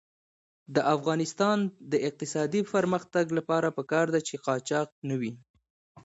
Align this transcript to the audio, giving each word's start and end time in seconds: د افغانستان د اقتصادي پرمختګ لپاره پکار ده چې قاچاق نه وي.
د 0.75 0.77
افغانستان 0.95 1.57
د 1.91 1.93
اقتصادي 2.09 2.61
پرمختګ 2.73 3.25
لپاره 3.37 3.67
پکار 3.77 4.05
ده 4.13 4.19
چې 4.27 4.35
قاچاق 4.45 4.89
نه 5.09 5.15
وي. 5.21 5.33